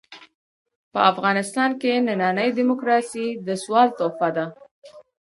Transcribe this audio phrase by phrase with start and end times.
[0.91, 4.45] په افغانستان کې ننۍ ډيموکراسي د سوال تحفه ده.